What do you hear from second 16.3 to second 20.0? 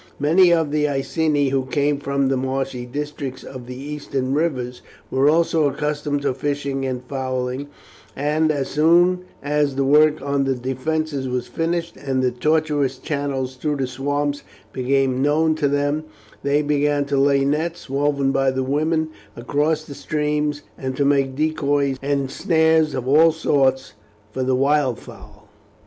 they began to lay nets, woven by the women, across the